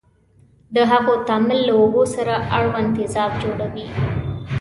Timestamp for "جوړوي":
3.43-3.87